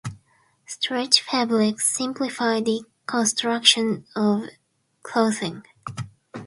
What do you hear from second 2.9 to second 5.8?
construction of clothing.